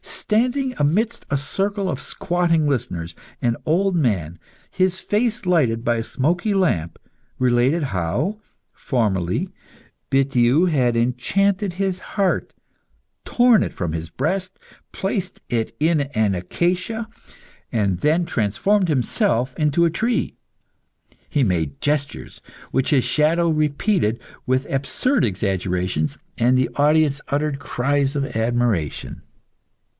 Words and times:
Standing 0.03 0.73
amidst 0.77 1.25
a 1.29 1.37
circle 1.37 1.89
of 1.89 1.99
squatting 1.99 2.65
listeners, 2.67 3.13
an 3.41 3.57
old 3.65 3.95
man, 3.95 4.39
his 4.71 4.99
face 4.99 5.45
lighted 5.45 5.83
by 5.83 5.97
a 5.97 6.03
smoky 6.03 6.53
lamp, 6.53 6.97
related 7.37 7.83
how, 7.85 8.39
formerly, 8.71 9.49
Bitiou 10.09 10.65
had 10.71 10.95
enchanted 10.95 11.73
his 11.73 11.99
heart, 11.99 12.53
torn 13.25 13.61
it 13.61 13.73
from 13.73 13.91
his 13.91 14.09
breast, 14.09 14.57
placed 14.91 15.41
it 15.49 15.75
in 15.79 16.01
an 16.01 16.33
acacia, 16.33 17.07
and 17.71 17.99
then 17.99 18.25
transformed 18.25 18.87
himself 18.87 19.53
into 19.57 19.85
a 19.85 19.89
tree. 19.91 20.33
He 21.29 21.43
made 21.43 21.79
gestures, 21.81 22.41
which 22.71 22.89
his 22.91 23.03
shadow 23.03 23.49
repeated 23.49 24.19
with 24.47 24.65
absurd 24.71 25.23
exaggerations, 25.25 26.17
and 26.37 26.57
the 26.57 26.69
audience 26.75 27.21
uttered 27.27 27.59
cries 27.59 28.15
of 28.15 28.25
admiration. 28.25 29.23